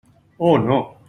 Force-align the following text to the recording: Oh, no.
Oh, 0.39 0.57
no. 0.57 0.97